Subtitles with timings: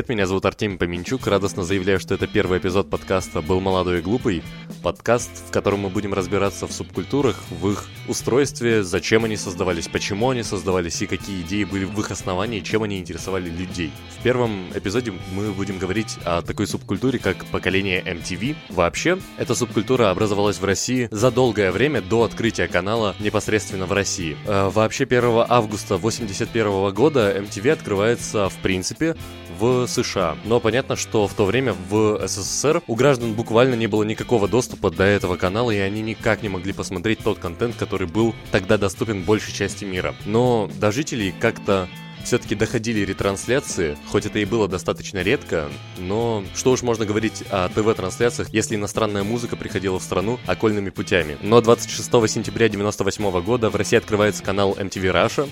[0.00, 1.26] привет, меня зовут Артемий Поменчук.
[1.26, 4.42] Радостно заявляю, что это первый эпизод подкаста «Был молодой и глупый».
[4.82, 10.30] Подкаст, в котором мы будем разбираться в субкультурах, в их устройстве, зачем они создавались, почему
[10.30, 13.92] они создавались и какие идеи были в их основании, чем они интересовали людей.
[14.18, 18.56] В первом эпизоде мы будем говорить о такой субкультуре, как поколение MTV.
[18.70, 24.38] Вообще, эта субкультура образовалась в России за долгое время до открытия канала непосредственно в России.
[24.46, 29.14] Э, вообще, 1 августа 1981 года MTV открывается в принципе
[29.60, 30.36] в США.
[30.44, 34.90] Но понятно, что в то время в СССР у граждан буквально не было никакого доступа
[34.90, 39.22] до этого канала, и они никак не могли посмотреть тот контент, который был тогда доступен
[39.22, 40.14] большей части мира.
[40.24, 41.88] Но до жителей как-то
[42.24, 45.68] все-таки доходили ретрансляции, хоть это и было достаточно редко,
[45.98, 51.38] но что уж можно говорить о ТВ-трансляциях, если иностранная музыка приходила в страну окольными путями.
[51.42, 55.48] Но 26 сентября 1998 года в России открывается канал MTV Russia,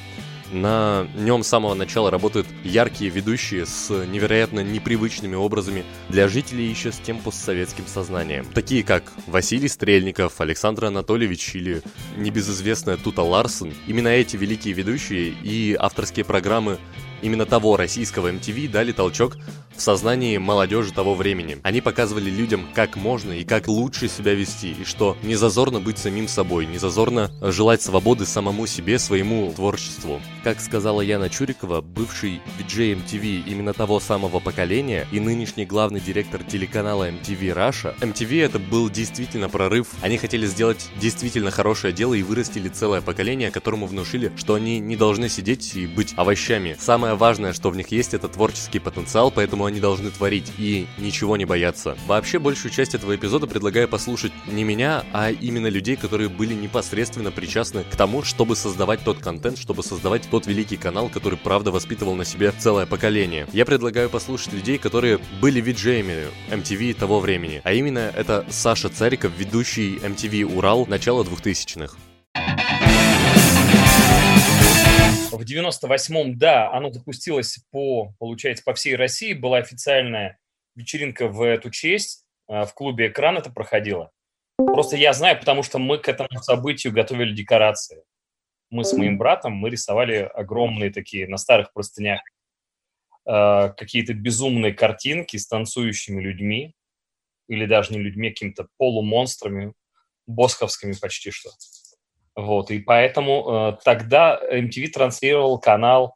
[0.52, 6.92] на нем с самого начала работают яркие ведущие с невероятно непривычными образами для жителей еще
[6.92, 8.46] с тем постсоветским сознанием.
[8.54, 11.82] Такие как Василий Стрельников, Александр Анатольевич или
[12.16, 13.72] небезызвестная Тута Ларсон.
[13.86, 16.78] Именно эти великие ведущие и авторские программы
[17.22, 19.36] именно того российского MTV дали толчок
[19.78, 21.58] в сознании молодежи того времени.
[21.62, 25.98] Они показывали людям, как можно и как лучше себя вести, и что не зазорно быть
[25.98, 30.20] самим собой, не зазорно желать свободы самому себе, своему творчеству.
[30.42, 36.42] Как сказала Яна Чурикова, бывший диджей MTV именно того самого поколения и нынешний главный директор
[36.42, 39.88] телеканала MTV Russia, MTV это был действительно прорыв.
[40.00, 44.96] Они хотели сделать действительно хорошее дело и вырастили целое поколение, которому внушили, что они не
[44.96, 46.76] должны сидеть и быть овощами.
[46.80, 51.36] Самое важное, что в них есть, это творческий потенциал, поэтому они должны творить и ничего
[51.36, 51.96] не бояться.
[52.06, 57.30] Вообще, большую часть этого эпизода предлагаю послушать не меня, а именно людей, которые были непосредственно
[57.30, 62.14] причастны к тому, чтобы создавать тот контент, чтобы создавать тот великий канал, который правда воспитывал
[62.14, 63.46] на себе целое поколение.
[63.52, 69.32] Я предлагаю послушать людей, которые были виджеями MTV того времени, а именно это Саша Цариков,
[69.36, 72.07] ведущий MTV Урал начала 2000-х.
[75.30, 79.34] В 98-м, да, оно запустилось по, получается, по всей России.
[79.34, 80.38] Была официальная
[80.74, 82.24] вечеринка в эту честь.
[82.48, 84.10] А, в клубе «Экран» это проходило.
[84.56, 88.02] Просто я знаю, потому что мы к этому событию готовили декорации.
[88.70, 92.20] Мы с моим братом, мы рисовали огромные такие на старых простынях
[93.26, 96.74] э, какие-то безумные картинки с танцующими людьми
[97.48, 99.74] или даже не людьми, а какими-то полумонстрами,
[100.26, 101.50] босховскими почти что.
[102.38, 106.14] Вот, и поэтому э, тогда MTV транслировал канал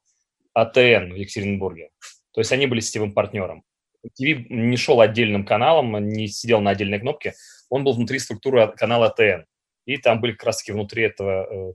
[0.54, 1.90] АТН в Екатеринбурге.
[2.32, 3.64] То есть они были сетевым партнером.
[4.06, 7.34] MTV не шел отдельным каналом, не сидел на отдельной кнопке,
[7.70, 9.46] он был внутри структуры канала АТН.
[9.84, 11.72] И там были как раз-таки внутри этого э,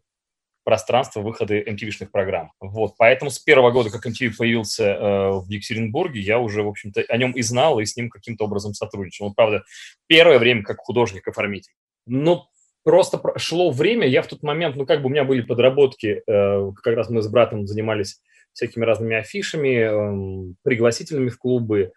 [0.64, 2.54] пространства выходы MTV-шных программ.
[2.62, 7.02] Вот, поэтому с первого года, как MTV появился э, в Екатеринбурге, я уже, в общем-то,
[7.10, 9.26] о нем и знал, и с ним каким-то образом сотрудничал.
[9.26, 9.66] Он, правда,
[10.08, 11.74] первое время как художник-оформитель.
[12.06, 12.48] Но
[12.88, 16.72] просто шло время, я в тот момент, ну, как бы у меня были подработки, э,
[16.82, 18.22] как раз мы с братом занимались
[18.54, 21.92] всякими разными афишами, э, пригласительными в клубы,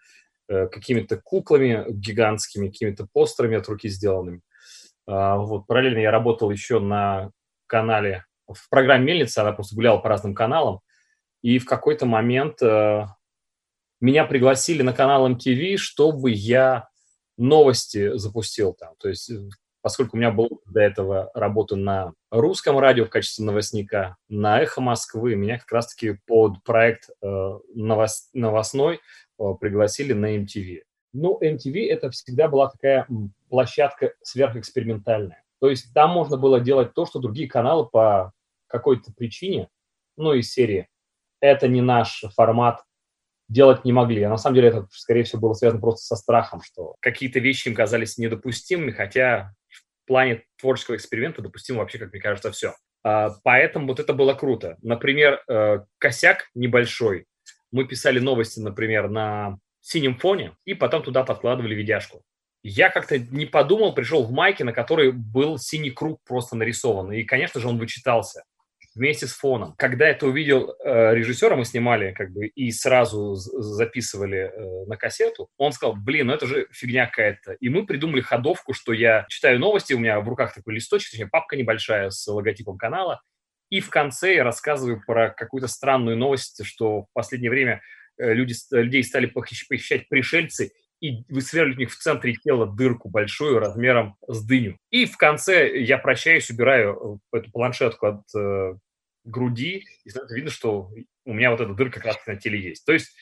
[0.49, 4.41] э, какими-то куклами гигантскими, какими-то постерами от руки сделанными.
[5.07, 7.31] Э, вот, параллельно я работал еще на
[7.67, 10.81] канале, в программе «Мельница», она просто гуляла по разным каналам,
[11.41, 13.05] и в какой-то момент э,
[14.01, 16.89] меня пригласили на канал MTV, чтобы я
[17.37, 18.95] новости запустил там.
[18.99, 19.39] То есть э,
[19.81, 24.81] поскольку у меня был до этого работа на русском радио в качестве новостника, на «Эхо
[24.81, 28.99] Москвы», меня как раз-таки под проект э, новос, новостной
[29.39, 30.81] э, пригласили на MTV.
[31.13, 33.07] Ну, MTV это всегда была такая
[33.49, 35.43] площадка сверхэкспериментальная.
[35.59, 38.33] То есть там можно было делать то, что другие каналы по
[38.67, 39.69] какой-то причине,
[40.17, 40.87] ну, из серии
[41.39, 42.83] «это не наш формат»,
[43.51, 44.23] делать не могли.
[44.23, 47.67] А на самом деле это, скорее всего, было связано просто со страхом, что какие-то вещи
[47.67, 49.53] им казались недопустимыми, хотя
[50.11, 52.73] плане творческого эксперимента допустимо вообще, как мне кажется, все.
[53.01, 54.77] А, поэтому вот это было круто.
[54.81, 57.27] Например, э, косяк небольшой.
[57.71, 62.23] Мы писали новости, например, на синем фоне, и потом туда подкладывали видяшку.
[62.61, 67.13] Я как-то не подумал, пришел в майке, на которой был синий круг просто нарисован.
[67.13, 68.43] И, конечно же, он вычитался
[68.95, 69.73] вместе с фоном.
[69.77, 75.49] Когда это увидел э, режиссера, мы снимали как бы и сразу записывали э, на кассету,
[75.57, 77.53] он сказал, блин, ну это же фигня какая-то.
[77.53, 81.27] И мы придумали ходовку, что я читаю новости, у меня в руках такой листочек, точнее
[81.27, 83.21] папка небольшая с логотипом канала,
[83.69, 87.81] и в конце я рассказываю про какую-то странную новость, что в последнее время
[88.17, 93.59] э, люди, людей стали похищать пришельцы, и высверливать у них в центре тела дырку большую
[93.59, 94.77] размером с дыню.
[94.91, 98.75] И в конце я прощаюсь, убираю э, эту планшетку от э,
[99.23, 100.91] груди, и видно, что
[101.25, 102.85] у меня вот эта дырка как раз на теле есть.
[102.85, 103.15] То есть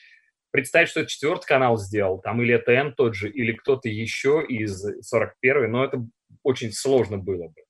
[0.50, 4.84] представить, что это четвертый канал сделал, там или ТН тот же, или кто-то еще из
[4.86, 6.06] 41-й, но это
[6.42, 7.62] очень сложно было бы.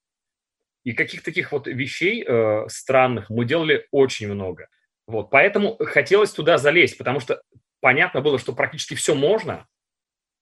[0.82, 4.68] И каких таких вот вещей э, странных мы делали очень много.
[5.06, 7.42] Вот, поэтому хотелось туда залезть, потому что
[7.80, 9.66] понятно было, что практически все можно,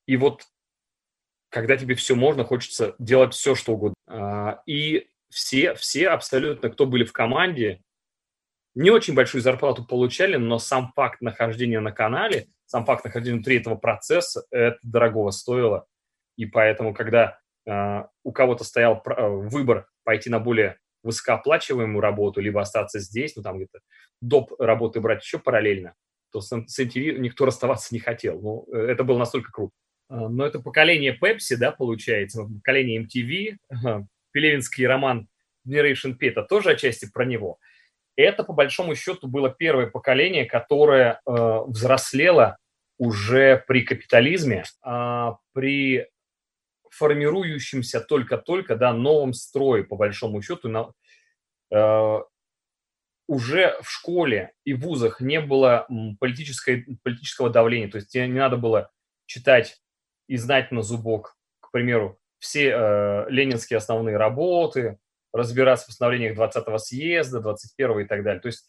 [0.08, 0.44] и вот
[1.50, 3.94] когда тебе все можно, хочется делать все, что угодно.
[4.06, 7.82] А, и все, все абсолютно, кто были в команде,
[8.74, 13.58] не очень большую зарплату получали, но сам факт нахождения на канале, сам факт нахождения внутри
[13.58, 15.86] этого процесса, это дорогого стоило.
[16.36, 22.62] И поэтому, когда э, у кого-то стоял э, выбор пойти на более высокооплачиваемую работу, либо
[22.62, 23.80] остаться здесь, ну, там где-то
[24.22, 24.52] доп.
[24.58, 25.94] работы брать еще параллельно,
[26.30, 28.40] то с, с MTV никто расставаться не хотел.
[28.40, 29.74] Ну, э, это было настолько круто.
[30.08, 35.28] А, но это поколение Pepsi, да, получается, поколение MTV, Пелевинский роман
[35.66, 37.58] Generation P, это тоже отчасти про него.
[38.16, 42.56] Это, по большому счету, было первое поколение, которое э, взрослело
[42.98, 46.08] уже при капитализме, э, при
[46.90, 50.92] формирующемся только-только, да, новом строе, по большому счету, на,
[51.70, 52.18] э,
[53.28, 55.86] уже в школе и вузах не было
[56.18, 58.90] политической, политического давления, то есть не надо было
[59.26, 59.80] читать
[60.28, 64.98] и знать на зубок, к примеру, все э, ленинские основные работы,
[65.32, 68.40] разбираться в постановлениях 20-го съезда, 21-го и так далее.
[68.40, 68.66] То есть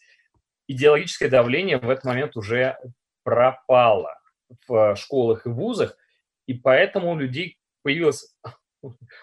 [0.66, 2.76] идеологическое давление в этот момент уже
[3.22, 4.18] пропало
[4.66, 5.96] в школах и вузах,
[6.46, 8.34] и поэтому у людей появилась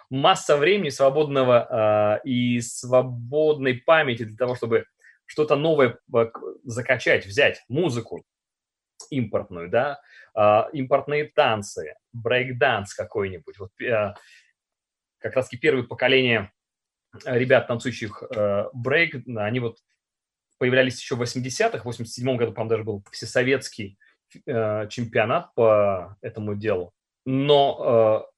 [0.10, 4.86] масса времени свободного э, и свободной памяти для того, чтобы
[5.26, 6.26] что-то новое э,
[6.64, 8.24] закачать, взять, музыку
[9.10, 10.00] импортную, да,
[10.36, 13.58] э, импортные танцы, брейк-данс какой-нибудь.
[13.60, 14.14] Вот, э,
[15.20, 16.52] как раз-таки первое поколение
[17.26, 19.78] ребят, танцующих э, брейк, они вот
[20.58, 23.98] появлялись еще в 80-х, в 87 году, по-моему, даже был всесоветский
[24.46, 26.94] э, чемпионат по этому делу.
[27.26, 28.32] Но э,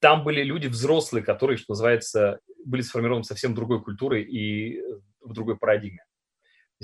[0.00, 4.80] там были люди взрослые, которые, что называется, были сформированы совсем другой культурой и
[5.20, 6.04] в другой парадигме.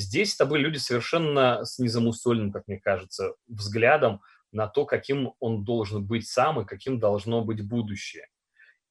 [0.01, 5.63] Здесь это были люди совершенно с незамусоленным, как мне кажется, взглядом на то, каким он
[5.65, 8.27] должен быть сам и каким должно быть будущее.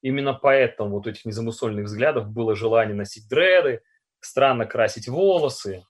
[0.04, 3.82] Именно поэтому вот этих незамусольных взглядов было желание носить дреды,
[4.20, 5.84] странно красить волосы,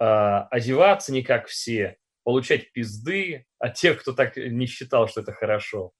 [0.00, 5.32] э, одеваться не как все, получать пизды от тех, кто так не считал, что это
[5.32, 5.92] хорошо.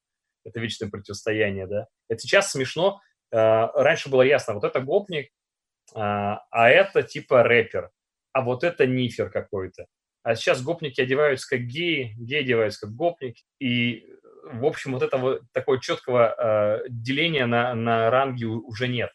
[0.45, 1.87] Это вечное противостояние, да.
[2.09, 3.01] Это сейчас смешно.
[3.31, 5.29] Э, раньше было ясно, вот это гопник, э,
[5.95, 7.91] а это типа рэпер,
[8.39, 9.87] а вот это нифер какой-то.
[10.23, 14.07] А сейчас гопники одеваются как геи, геи одеваются как гопники, и
[14.45, 19.11] в общем, вот этого такого четкого э, деления на, на ранги уже нет.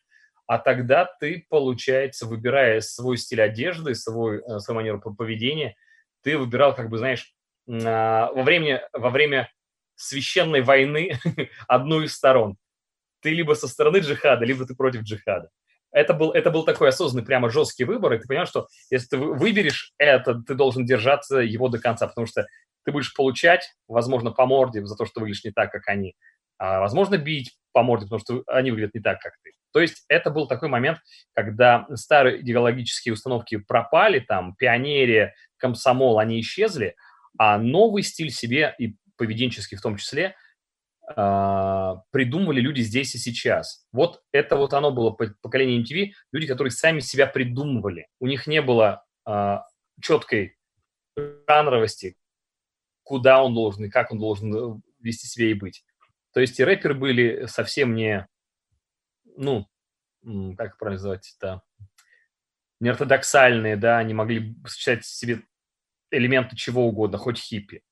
[0.46, 5.76] А тогда ты, получается, выбирая свой стиль одежды, свой, э, свою манеру поведения,
[6.22, 7.34] ты выбирал, как бы, знаешь,
[7.66, 9.50] э, во, время, во время
[9.96, 11.18] священной войны
[11.70, 12.58] одну из сторон.
[13.22, 15.50] Ты либо со стороны джихада, либо ты против джихада.
[15.94, 19.18] Это был, это был такой осознанный, прямо жесткий выбор, и ты понимаешь, что если ты
[19.18, 22.48] выберешь это, ты должен держаться его до конца, потому что
[22.84, 26.16] ты будешь получать, возможно, по морде за то, что выглядишь не так, как они,
[26.58, 29.52] а, возможно, бить по морде, потому что они выглядят не так, как ты.
[29.72, 31.00] То есть это был такой момент,
[31.34, 36.96] когда старые идеологические установки пропали, там, пионерия, комсомол, они исчезли,
[37.38, 40.36] а новый стиль себе и поведенческий в том числе
[41.16, 43.86] придумывали люди здесь и сейчас.
[43.92, 48.08] Вот это вот оно было поколение MTV, люди, которые сами себя придумывали.
[48.20, 49.58] У них не было э,
[50.02, 50.58] четкой
[51.48, 52.18] жанровости,
[53.04, 55.84] куда он должен и как он должен вести себя и быть.
[56.34, 58.28] То есть и рэперы были совсем не,
[59.38, 59.68] ну,
[60.58, 61.62] как правильно называть это,
[62.80, 65.44] не ортодоксальные, да, они могли сочетать в себе
[66.12, 67.84] элементы чего угодно, хоть хиппи.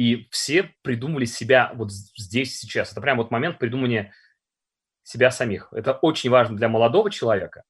[0.00, 2.90] И все придумали себя вот здесь, сейчас.
[2.90, 4.14] Это прям вот момент придумания
[5.02, 5.68] себя самих.
[5.72, 7.64] Это очень важно для молодого человека,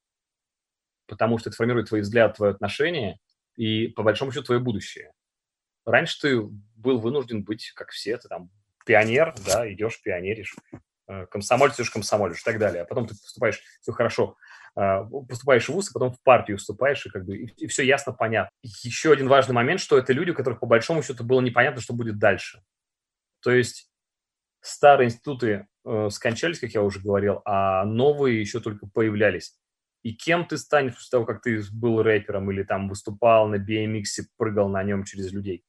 [1.08, 3.18] потому что это формирует твои взгляды, твое отношение
[3.56, 5.12] и, по большому счету, твое будущее.
[5.84, 6.40] Раньше ты
[6.76, 8.48] был вынужден быть, как все, ты там
[8.86, 10.54] пионер, да, идешь, пионеришь,
[11.08, 12.82] э, комсомолец, идешь, комсомолишь и так далее.
[12.82, 14.36] А потом ты поступаешь, все хорошо,
[15.28, 18.12] поступаешь в ВУЗ, а потом в партию вступаешь, и как бы и, и все ясно,
[18.12, 18.50] понятно.
[18.62, 21.92] Еще один важный момент, что это люди, у которых по большому счету было непонятно, что
[21.92, 22.62] будет дальше.
[23.42, 23.90] То есть
[24.60, 29.56] старые институты э, скончались, как я уже говорил, а новые еще только появлялись.
[30.02, 34.24] И кем ты станешь после того, как ты был рэпером или там выступал на BMX,
[34.36, 35.64] прыгал на нем через людей?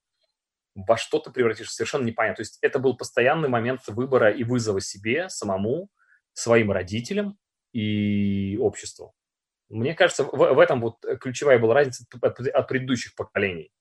[0.76, 2.38] во что ты превратишься, совершенно непонятно.
[2.38, 5.90] То есть это был постоянный момент выбора и вызова себе, самому,
[6.34, 7.38] своим родителям
[7.74, 9.14] и обществу.
[9.70, 13.72] Мне кажется, в, в этом вот ключевая была разница от, от предыдущих поколений.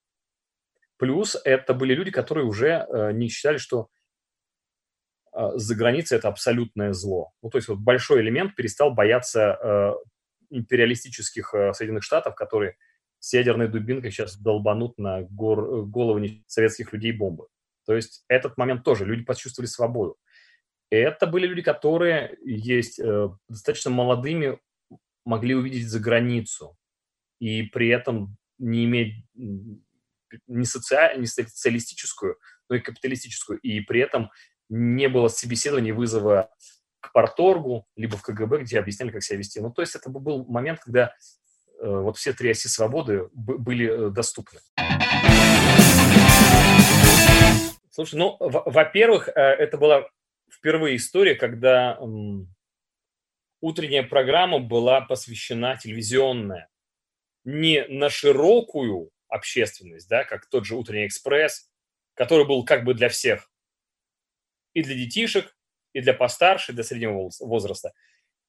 [0.96, 3.88] Плюс это были люди, которые уже э, не считали, что
[5.32, 7.32] э, за границей это абсолютное зло.
[7.42, 9.92] Ну, то есть вот большой элемент перестал бояться э,
[10.50, 12.76] империалистических э, Соединенных Штатов, которые
[13.18, 17.46] с ядерной дубинкой сейчас долбанут на гор, головы советских людей бомбы.
[17.86, 20.16] То есть этот момент тоже, люди почувствовали свободу.
[20.90, 24.58] Это были люди, которые есть э, достаточно молодыми,
[25.24, 26.76] могли увидеть за границу
[27.38, 29.24] и при этом не иметь
[30.46, 32.36] не, социаль, не социалистическую,
[32.68, 34.30] но и капиталистическую, и при этом
[34.68, 36.50] не было собеседования вызова
[37.00, 39.60] к порторгу, либо в КГБ, где объясняли, как себя вести.
[39.60, 41.14] Ну, то есть это был момент, когда
[41.80, 44.60] э, вот все три оси свободы были э, доступны.
[47.90, 50.08] Слушай, ну, во-первых, э, это была
[50.52, 51.98] впервые история, когда
[53.60, 56.68] утренняя программа была посвящена телевизионная.
[57.44, 61.70] Не на широкую общественность, да, как тот же «Утренний экспресс»,
[62.14, 63.50] который был как бы для всех.
[64.74, 65.56] И для детишек,
[65.92, 67.92] и для постарше, и для среднего возраста.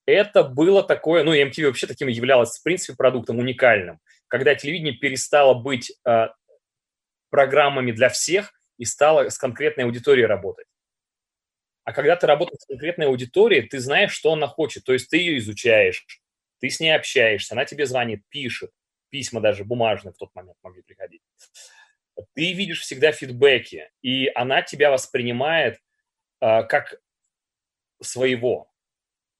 [0.05, 4.00] Это было такое, ну MTV вообще таким являлось, в принципе, продуктом уникальным.
[4.27, 6.27] Когда телевидение перестало быть э,
[7.29, 10.67] программами для всех и стало с конкретной аудиторией работать.
[11.91, 14.86] А когда ты работаешь с конкретной аудиторией, ты знаешь, что она хочет.
[14.86, 16.07] То есть ты ее изучаешь,
[16.62, 18.71] ты с ней общаешься, она тебе звонит, пишет.
[19.10, 21.21] Письма даже бумажные в тот момент могли приходить.
[22.33, 25.81] Ты видишь всегда фидбэки, и она тебя воспринимает
[26.39, 26.95] э, как
[28.01, 28.71] своего.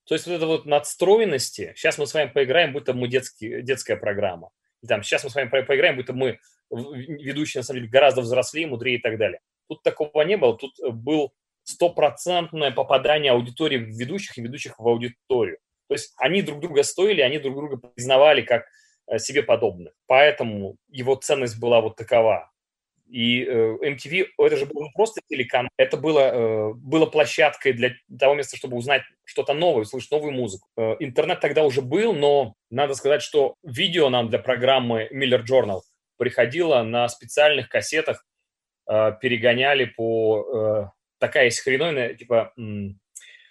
[0.03, 3.96] То есть вот это вот надстроенности, сейчас мы с вами поиграем, будто мы детский, детская
[3.96, 4.51] программа.
[4.84, 6.38] И там, сейчас мы с вами поиграем, будто мы
[6.70, 9.39] ведущие, на самом деле, гораздо взрослее, мудрее и так далее.
[9.70, 15.58] Тут такого не было, тут был стопроцентное попадание аудитории в ведущих и ведущих в аудиторию.
[15.91, 18.65] То есть они друг друга стоили, они друг друга признавали как
[19.08, 19.91] э, себе подобных.
[20.08, 22.50] Поэтому его ценность была вот такова.
[23.10, 27.91] И э, MTV, это же был не просто телеканал, это было, э, было площадкой для
[28.18, 30.70] того места, чтобы узнать что-то новое, услышать новую музыку.
[30.77, 35.82] Интернет тогда уже был, но надо сказать, что видео нам для программы Miller Journal
[36.15, 38.25] приходило на специальных кассетах,
[38.86, 40.94] перегоняли по...
[41.21, 42.51] Такая есть хреновина, типа...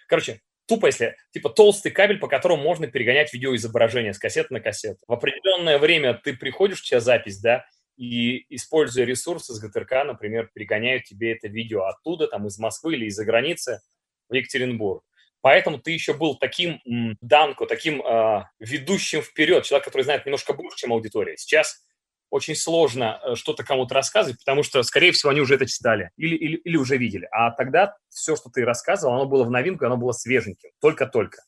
[0.09, 4.99] Короче, тупо если, типа толстый кабель, по которому можно перегонять видеоизображение с кассеты на кассету.
[5.07, 10.49] В определенное время ты приходишь, у тебя запись, да, и, используя ресурсы с ГТРК, например,
[10.53, 13.79] перегоняют тебе это видео оттуда, там, из Москвы или из-за границы
[14.27, 15.05] в Екатеринбург.
[15.39, 20.51] Поэтому ты еще был таким м, данко, таким э, ведущим вперед, человек, который знает немножко
[20.51, 21.37] больше, чем аудитория.
[21.37, 21.85] Сейчас
[22.31, 26.35] очень сложно э, что-то кому-то рассказывать, потому что, скорее всего, они уже это читали или,
[26.35, 27.27] или, или уже видели.
[27.31, 31.43] А тогда все, что ты рассказывал, оно было в новинку, оно было свеженьким, только-только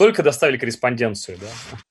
[0.00, 1.48] только доставили корреспонденцию, да,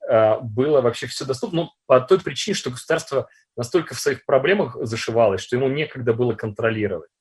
[0.08, 4.76] а, было вообще все доступно, ну, по той причине, что государство настолько в своих проблемах
[4.82, 7.12] зашивалось, что ему некогда было контролировать.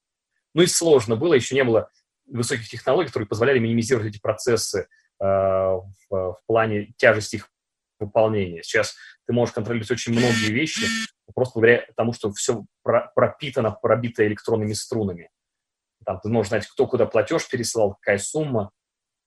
[0.55, 1.91] Ну и сложно было, еще не было
[2.27, 4.89] высоких технологий, которые позволяли минимизировать эти процессы
[5.21, 7.51] э, в, в плане тяжести их
[7.99, 8.63] выполнения.
[8.63, 8.95] Сейчас
[9.27, 10.87] ты можешь контролировать очень многие вещи
[11.35, 15.31] просто благодаря тому, что все пропитано, пробито электронными струнами.
[16.05, 18.71] Там ты можешь знать, кто куда платеж пересылал, какая сумма,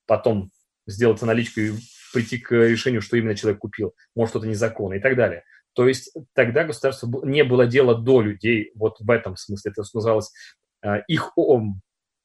[0.07, 0.51] потом
[0.87, 1.71] сделать аналитику и
[2.13, 5.43] прийти к решению, что именно человек купил, может, что-то незаконно и так далее.
[5.73, 9.71] То есть тогда государство не было дела до людей вот в этом смысле.
[9.71, 10.31] Это называлось
[10.83, 11.31] э, их,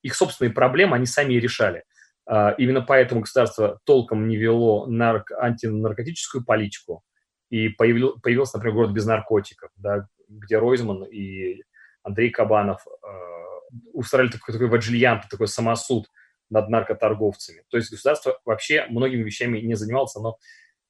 [0.02, 1.84] их собственные проблемы, они сами решали.
[2.26, 7.02] А, именно поэтому государство толком не вело нарк, антинаркотическую политику,
[7.50, 11.62] и появил, появился, например, город без наркотиков, да, где Ройзман и
[12.02, 16.06] Андрей Кабанов э, такой, такой ваджильянт, такой самосуд–
[16.50, 17.62] над наркоторговцами.
[17.68, 20.38] То есть государство вообще многими вещами не занималось, оно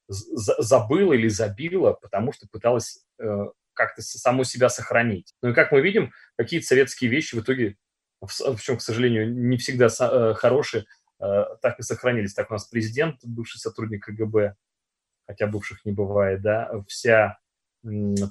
[0.07, 5.33] забыло или забило, потому что пыталось э, как-то само себя сохранить.
[5.41, 7.75] Ну и как мы видим, какие-то советские вещи в итоге,
[8.21, 10.85] в, в чем, к сожалению, не всегда со, э, хорошие,
[11.19, 12.33] так и сохранились.
[12.33, 14.55] Так у нас президент, бывший сотрудник КГБ,
[15.27, 17.39] хотя бывших не бывает, да, вся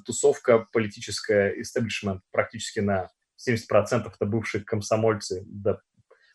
[0.05, 5.79] тусовка политическая, истеблишмент практически на 70% это бывшие комсомольцы, да,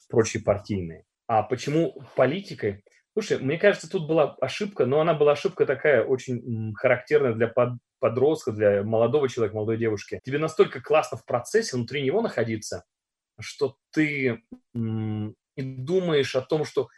[0.09, 1.05] прочие партийные.
[1.27, 2.85] А почему политикой?
[3.15, 7.79] Слушай, мне кажется, тут была ошибка, но она была ошибка такая очень характерная для под,
[7.99, 10.21] подростка, для молодого человека, молодой девушки.
[10.25, 12.85] Тебе настолько классно в процессе внутри него находиться,
[13.39, 14.43] что ты
[14.75, 16.89] м- не думаешь о том, что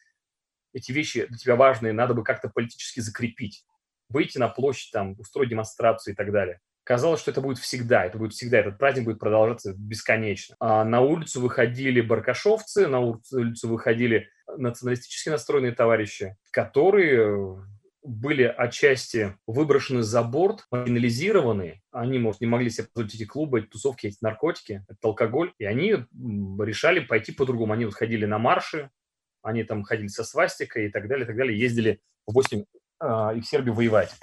[0.73, 3.65] эти вещи для тебя важные, надо бы как-то политически закрепить.
[4.09, 8.19] Выйти на площадь, там, устроить демонстрацию и так далее казалось, что это будет всегда, это
[8.19, 10.55] будет всегда, этот праздник будет продолжаться бесконечно.
[10.61, 17.65] А на улицу выходили баркашовцы, на улицу выходили националистически настроенные товарищи, которые
[18.05, 21.83] были отчасти выброшены за борт, маргинализированы.
[21.91, 25.53] Они, может, не могли себе позволить эти клубы, эти тусовки, эти наркотики, это алкоголь.
[25.59, 25.93] И они
[26.61, 27.73] решали пойти по-другому.
[27.73, 28.91] Они вот ходили на марши,
[29.43, 31.59] они там ходили со свастикой и так далее, и так далее.
[31.59, 32.65] Ездили в 8
[33.01, 34.15] а, и в Сербию воевать.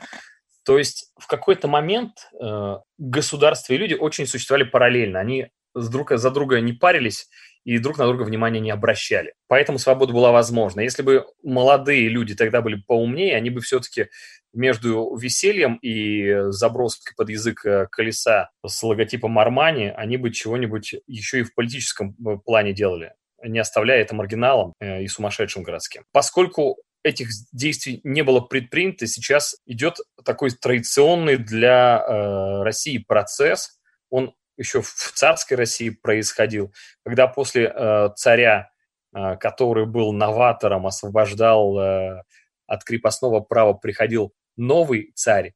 [0.63, 5.19] То есть в какой-то момент э, государство и люди очень существовали параллельно.
[5.19, 7.29] Они с друг за друга не парились
[7.63, 9.33] и друг на друга внимания не обращали.
[9.47, 10.81] Поэтому свобода была возможна.
[10.81, 14.07] Если бы молодые люди тогда были поумнее, они бы все-таки
[14.53, 21.39] между весельем и заброской под язык э, колеса с логотипом Армани, они бы чего-нибудь еще
[21.39, 23.13] и в политическом э, плане делали,
[23.43, 26.03] не оставляя это маргиналом э, и сумасшедшим городским.
[26.11, 33.79] Поскольку этих действий не было предпринято, сейчас идет такой традиционный для э, России процесс.
[34.09, 38.71] Он еще в царской России происходил, когда после э, царя,
[39.13, 42.23] э, который был новатором, освобождал э,
[42.67, 45.53] от крепостного права, приходил новый царь,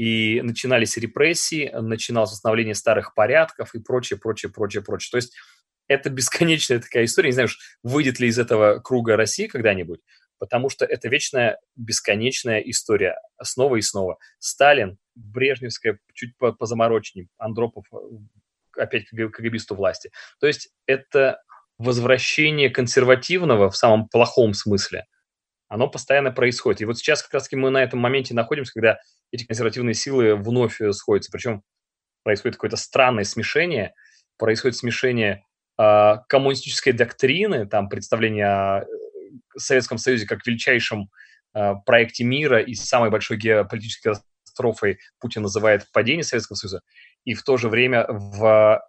[0.00, 5.10] и начинались репрессии, начиналось восстановление старых порядков и прочее, прочее, прочее, прочее.
[5.10, 5.34] То есть
[5.88, 7.28] это бесконечная такая история.
[7.28, 7.48] Не знаю,
[7.82, 10.00] выйдет ли из этого круга России когда-нибудь,
[10.38, 14.16] потому что это вечная, бесконечная история снова и снова.
[14.38, 17.96] Сталин, Брежневская, чуть по позаморочнее, Андропов, э,
[18.76, 20.10] опять КГБисту власти.
[20.40, 21.42] То есть это
[21.78, 25.06] возвращение консервативного в самом плохом смысле,
[25.68, 26.80] оно постоянно происходит.
[26.80, 28.98] И вот сейчас как раз-таки мы на этом моменте находимся, когда
[29.30, 31.30] эти консервативные силы вновь э, сходятся.
[31.32, 31.62] Причем
[32.22, 33.94] происходит какое-то странное смешение,
[34.36, 35.44] происходит смешение
[35.78, 38.86] э, коммунистической доктрины, там представление о
[39.56, 41.08] Советском Союзе как величайшем
[41.54, 44.14] э, проекте мира и самой большой геополитической
[44.60, 46.82] катастрофой Путин называет падение Советского Союза,
[47.24, 48.82] и в то же время в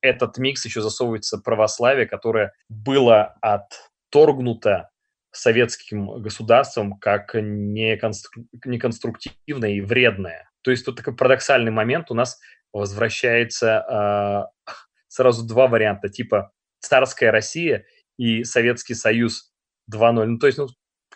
[0.00, 4.90] этот микс еще засовывается православие, которое было отторгнуто
[5.32, 8.44] советским государством как неконстру...
[8.64, 10.50] неконструктивное и вредное.
[10.62, 12.38] То есть тут такой парадоксальный момент, у нас
[12.72, 14.72] возвращается э,
[15.08, 17.84] сразу два варианта, типа царская Россия
[18.18, 19.52] и Советский Союз
[19.92, 20.24] 2.0.
[20.24, 20.68] Ну, то есть, ну,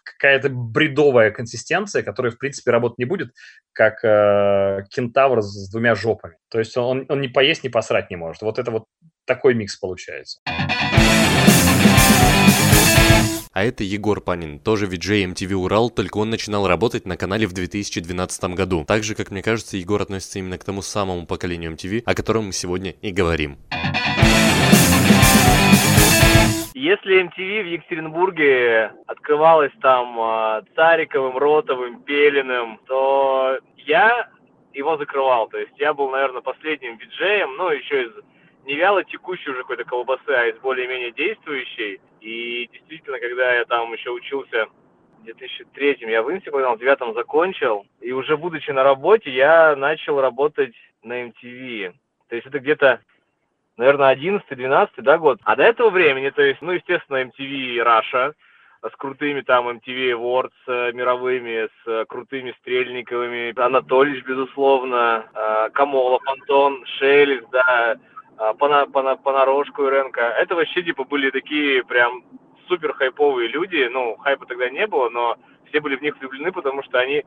[0.05, 3.33] какая-то бредовая консистенция, которая, в принципе, работать не будет,
[3.73, 6.37] как э, кентавр с двумя жопами.
[6.51, 8.43] То есть он, он не поесть, не посрать не может.
[8.43, 8.85] Вот это вот
[9.25, 10.41] такой микс получается.
[13.53, 17.53] А это Егор Панин, тоже виджей MTV Урал, только он начинал работать на канале в
[17.53, 18.85] 2012 году.
[18.87, 22.47] Так же, как мне кажется, Егор относится именно к тому самому поколению MTV, о котором
[22.47, 23.59] мы сегодня и говорим.
[26.75, 34.31] Если MTV в Екатеринбурге открывалась там э, Цариковым, Ротовым, Пелиным, то я
[34.73, 35.49] его закрывал.
[35.49, 38.13] То есть я был, наверное, последним виджеем, ну, еще из
[38.67, 42.01] не вяло текущей уже какой-то колбасы, а из более-менее действующей.
[42.21, 44.67] И действительно, когда я там еще учился
[45.19, 50.21] в 2003 я в институте, в девятом закончил, и уже будучи на работе, я начал
[50.21, 51.95] работать на MTV.
[52.29, 53.01] То есть это где-то
[53.81, 55.41] наверное, 11-12, да, год.
[55.43, 58.35] А до этого времени, то есть, ну, естественно, MTV Russia,
[58.83, 66.23] с крутыми там MTV Awards э, мировыми, с э, крутыми Стрельниковыми, Анатольевич, безусловно, э, Камолов,
[66.27, 67.97] Антон, Шелест, да,
[68.59, 70.21] Пана, Пана, Понарошку и Ренко.
[70.21, 72.23] Это вообще, типа, были такие прям
[72.69, 75.37] супер хайповые люди, ну, хайпа тогда не было, но
[75.69, 77.25] все были в них влюблены, потому что они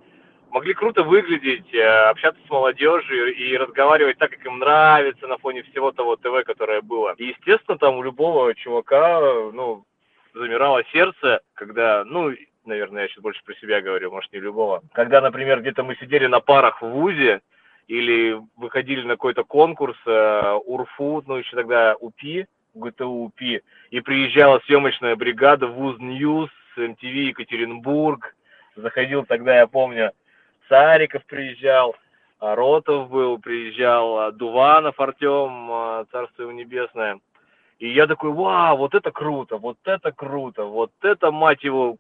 [0.54, 5.64] могли круто выглядеть, э, общаться с молодежью и разговаривать так, как им нравится на фоне
[5.64, 7.16] всего того ТВ, которое было.
[7.18, 9.20] И, естественно, там у любого чувака,
[9.52, 9.84] ну,
[10.34, 12.32] замирало сердце, когда, ну,
[12.66, 14.82] наверное, я сейчас больше про себя говорю, может, не любого.
[14.94, 17.42] Когда, например, где-то мы сидели на парах в ВУЗе,
[17.88, 24.62] или выходили на какой-то конкурс э, УРФУ, ну, еще тогда УПИ, ГТУ УПИ, и приезжала
[24.66, 28.36] съемочная бригада ВУЗ News, МТВ Екатеринбург,
[28.76, 30.12] заходил тогда, я помню,
[30.70, 31.96] Цариков приезжал,
[32.40, 37.20] а, Ротов был, приезжал, а, Дуванов Артем, а, царство его небесное.
[37.80, 41.98] И я такой, вау, вот это круто, вот это круто, вот это, мать его,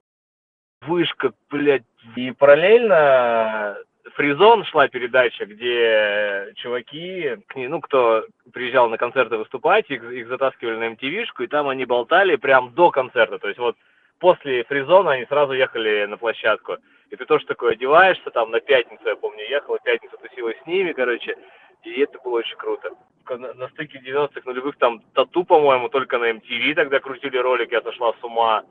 [0.81, 1.83] вышка, блядь.
[2.15, 3.77] И параллельно
[4.15, 10.93] Фризон шла передача, где чуваки, ну, кто приезжал на концерты выступать, их, их затаскивали на
[10.93, 13.39] MTV-шку, и там они болтали прям до концерта.
[13.39, 13.75] То есть вот
[14.23, 16.77] после Фризона они сразу ехали на площадку
[17.13, 20.93] и ты тоже такой одеваешься, там на пятницу, я помню, ехал, пятницу тусила с ними,
[20.93, 21.35] короче,
[21.83, 22.89] и это было очень круто.
[23.29, 27.81] На, на стыке 90-х нулевых там тату, по-моему, только на MTV тогда крутили ролик, я
[27.81, 28.63] сошла с ума.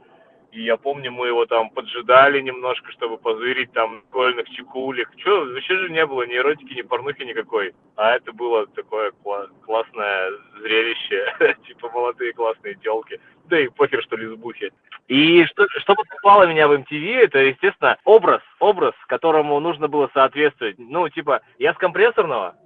[0.51, 5.09] И я помню, мы его там поджидали немножко, чтобы позырить там школьных чекулек.
[5.17, 7.75] Че, вообще же не было ни эротики, ни порнухи никакой.
[7.97, 11.57] А это было такое кла- классное зрелище.
[11.67, 13.19] типа молодые классные телки.
[13.47, 14.73] Да и похер, что лесбухи.
[15.09, 20.77] И что, что подкупало меня в MTV, это, естественно, образ, образ, которому нужно было соответствовать.
[20.79, 22.57] Ну, типа, я с компрессорного,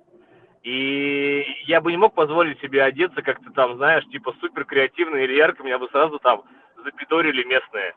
[0.62, 5.34] и я бы не мог позволить себе одеться как-то там, знаешь, типа супер креативно или
[5.34, 6.42] ярко, меня бы сразу там
[6.84, 7.94] запидорили местные.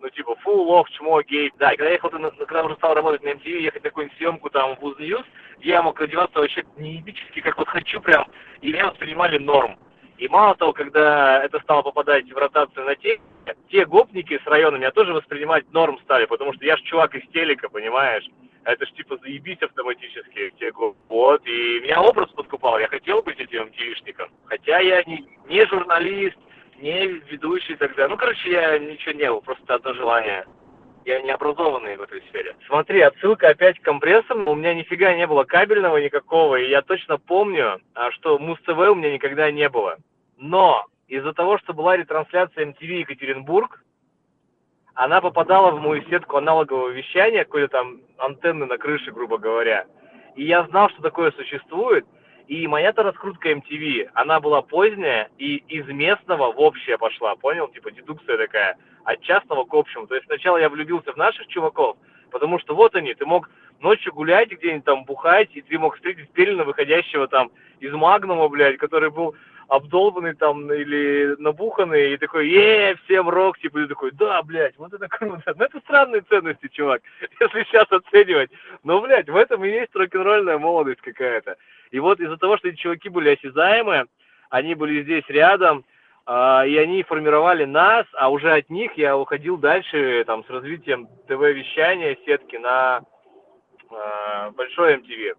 [0.00, 1.52] Ну, типа, фу, лох, чмо, гей.
[1.58, 4.50] Да, и когда я ехал, когда уже стал работать на MTV, ехать на какую-нибудь съемку
[4.50, 5.24] там в Узньюз,
[5.60, 8.26] я мог одеваться вообще неебически, как вот хочу прям,
[8.60, 9.78] и меня воспринимали норм.
[10.24, 13.20] И мало того, когда это стало попадать в ротацию на те,
[13.68, 17.28] те гопники с района меня тоже воспринимать норм стали, потому что я ж чувак из
[17.30, 18.24] телека, понимаешь?
[18.64, 20.96] Это ж типа заебись автоматически те гоп.
[21.10, 24.30] Вот, и меня образ подкупал, я хотел быть этим МТВшником.
[24.46, 26.38] Хотя я не, не журналист,
[26.78, 28.08] не ведущий тогда.
[28.08, 30.46] Ну, короче, я ничего не был, просто одно желание.
[31.04, 32.56] Я не образованный в этой сфере.
[32.66, 34.48] Смотри, отсылка опять к компрессам.
[34.48, 38.94] У меня нифига не было кабельного никакого, и я точно помню, а, что Муз-ТВ у
[38.94, 39.98] меня никогда не было.
[40.36, 43.82] Но из-за того, что была ретрансляция MTV Екатеринбург,
[44.94, 49.86] она попадала в мою сетку аналогового вещания, какой-то там антенны на крыше, грубо говоря.
[50.36, 52.06] И я знал, что такое существует,
[52.46, 57.68] и моя-то раскрутка MTV, она была поздняя и из местного в общее пошла, понял?
[57.68, 60.06] Типа дедукция такая, от частного к общему.
[60.06, 61.96] То есть сначала я влюбился в наших чуваков,
[62.30, 63.48] потому что вот они, ты мог
[63.80, 68.76] ночью гулять где-нибудь там бухать, и ты мог встретить Пелина, выходящего там из Магнума, блядь,
[68.76, 69.34] который был
[69.68, 74.92] обдолбанный там или набуханный, и такой, е, всем рок, типа, и такой, да, блядь, вот
[74.92, 75.54] это круто.
[75.56, 77.02] Ну, это странные ценности, чувак,
[77.40, 78.50] если сейчас оценивать.
[78.82, 81.56] Но, блядь, в этом и есть рок-н-ролльная молодость какая-то.
[81.90, 84.06] И вот из-за того, что эти чуваки были осязаемые,
[84.50, 85.84] они были здесь рядом,
[86.26, 91.06] Uh, и они формировали нас, а уже от них я уходил дальше там с развитием
[91.28, 93.02] ТВ-вещания, сетки на
[93.90, 95.34] uh, большой MTV.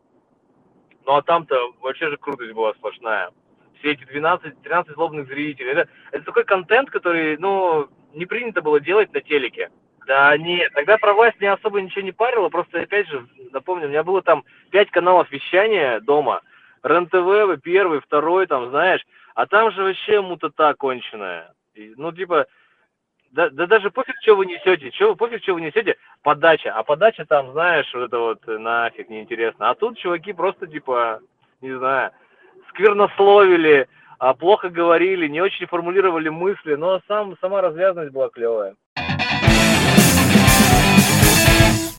[1.07, 3.31] Ну а там-то вообще же крутость была сплошная.
[3.79, 5.71] Все эти 12-13 злобных зрителей.
[5.71, 9.69] Это, это такой контент, который, ну, не принято было делать на телеке.
[10.07, 13.89] Да нет, тогда про власть меня особо ничего не парило, просто опять же, напомню, у
[13.89, 16.41] меня было там пять каналов вещания дома.
[16.83, 21.53] РЕН-ТВ, первый, второй, там, знаешь, а там же вообще мутата конченая.
[21.73, 22.45] И, ну, типа,
[23.31, 26.73] да, да даже пофиг, что вы несете, что, пофиг, что вы несете, подача.
[26.73, 29.69] А подача там, знаешь, вот это вот нафиг неинтересно.
[29.69, 31.19] А тут чуваки просто, типа,
[31.61, 32.11] не знаю,
[32.75, 33.87] сквернословили,
[34.19, 38.75] а плохо говорили, не очень формулировали мысли, но сам, сама развязанность была клевая.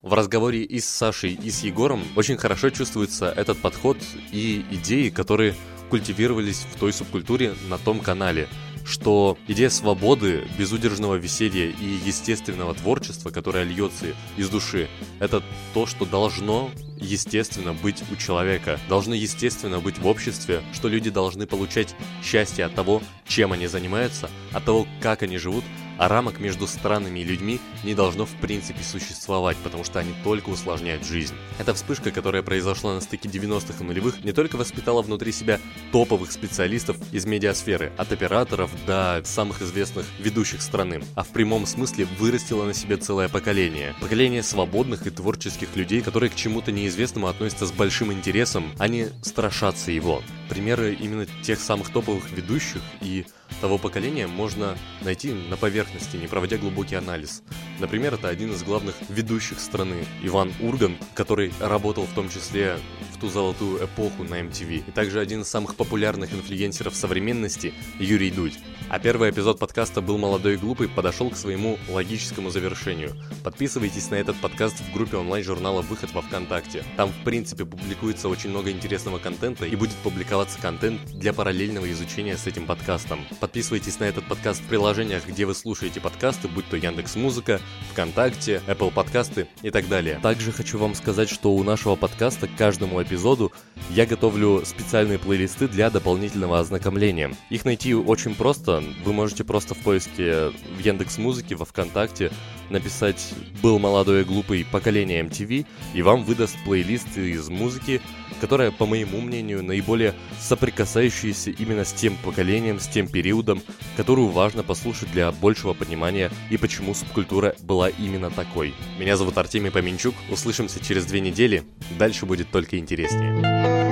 [0.02, 3.96] В разговоре и с Сашей, и с Егором очень хорошо чувствуется этот подход
[4.30, 5.54] и идеи, которые
[5.90, 8.46] культивировались в той субкультуре на том канале
[8.87, 15.42] что идея свободы, безудержного веселья и естественного творчества, которое льется из души, это
[15.75, 21.46] то, что должно естественно быть у человека, должно естественно быть в обществе, что люди должны
[21.46, 25.64] получать счастье от того, чем они занимаются, от того, как они живут,
[25.98, 30.50] а рамок между странами и людьми не должно в принципе существовать, потому что они только
[30.50, 31.35] усложняют жизнь.
[31.59, 35.61] Эта вспышка, которая произошла на стыке 90-х и нулевых, не только воспитала внутри себя
[35.92, 42.06] топовых специалистов из медиасферы, от операторов до самых известных ведущих страны, а в прямом смысле
[42.18, 43.94] вырастила на себе целое поколение.
[44.00, 49.09] Поколение свободных и творческих людей, которые к чему-то неизвестному относятся с большим интересом, а не
[49.22, 50.22] страшатся его.
[50.48, 53.26] Примеры именно тех самых топовых ведущих и
[53.60, 57.42] того поколения можно найти на поверхности, не проводя глубокий анализ.
[57.78, 62.78] Например, это один из главных ведущих страны, Иван Урган, который работал в том числе
[63.16, 68.59] ту золотую эпоху на MTV, и также один из самых популярных инфлюенсеров современности, Юрий Дудь.
[68.88, 73.16] А первый эпизод подкаста «Был молодой и глупый» подошел к своему логическому завершению.
[73.42, 76.85] Подписывайтесь на этот подкаст в группе онлайн-журнала «Выход» во Вконтакте.
[76.96, 82.37] Там, в принципе, публикуется очень много интересного контента и будет публиковаться контент для параллельного изучения
[82.37, 83.26] с этим подкастом.
[83.40, 87.61] Подписывайтесь на этот подкаст в приложениях, где вы слушаете подкасты, будь то Яндекс Музыка,
[87.92, 90.20] ВКонтакте, Apple подкасты и так далее.
[90.22, 93.52] Также хочу вам сказать, что у нашего подкаста к каждому эпизоду
[93.90, 97.34] я готовлю специальные плейлисты для дополнительного ознакомления.
[97.50, 98.82] Их найти очень просто.
[99.04, 102.32] Вы можете просто в поиске в Яндекс Музыке, во Вконтакте
[102.68, 108.00] написать «Был молодой и глупый поколение MTV» и вам выдаст плейлист из музыки,
[108.40, 113.62] которая, по моему мнению, наиболее соприкасающаяся именно с тем поколением, с тем периодом,
[113.96, 118.74] которую важно послушать для большего понимания и почему субкультура была именно такой.
[118.98, 121.64] Меня зовут Артемий Поменчук, услышимся через две недели,
[121.98, 123.86] дальше будет только интереснее.